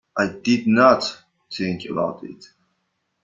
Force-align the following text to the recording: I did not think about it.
I 0.17 0.25
did 0.41 0.65
not 0.65 1.03
think 1.51 1.85
about 1.85 2.23
it. 2.23 2.45